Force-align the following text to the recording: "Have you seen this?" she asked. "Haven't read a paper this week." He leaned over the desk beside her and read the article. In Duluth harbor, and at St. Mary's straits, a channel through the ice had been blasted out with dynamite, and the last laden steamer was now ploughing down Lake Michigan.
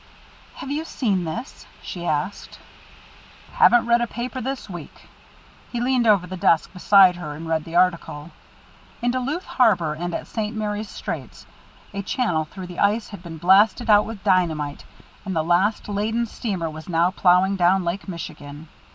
"Have 0.55 0.71
you 0.71 0.83
seen 0.83 1.25
this?" 1.25 1.67
she 1.83 2.07
asked. 2.07 2.57
"Haven't 3.53 3.85
read 3.85 4.01
a 4.01 4.07
paper 4.07 4.41
this 4.41 4.67
week." 4.67 5.07
He 5.71 5.79
leaned 5.79 6.07
over 6.07 6.25
the 6.25 6.35
desk 6.37 6.73
beside 6.73 7.17
her 7.17 7.33
and 7.35 7.47
read 7.47 7.65
the 7.65 7.75
article. 7.75 8.31
In 9.03 9.11
Duluth 9.11 9.45
harbor, 9.45 9.93
and 9.93 10.15
at 10.15 10.25
St. 10.25 10.55
Mary's 10.57 10.89
straits, 10.89 11.45
a 11.93 12.01
channel 12.01 12.45
through 12.45 12.65
the 12.65 12.79
ice 12.79 13.09
had 13.09 13.21
been 13.21 13.37
blasted 13.37 13.91
out 13.91 14.05
with 14.05 14.23
dynamite, 14.23 14.85
and 15.23 15.35
the 15.35 15.43
last 15.43 15.87
laden 15.87 16.25
steamer 16.25 16.67
was 16.67 16.89
now 16.89 17.11
ploughing 17.11 17.55
down 17.55 17.83
Lake 17.83 18.07
Michigan. 18.07 18.69